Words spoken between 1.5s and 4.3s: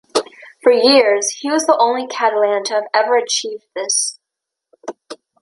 was the only Catalan to have ever achieved this.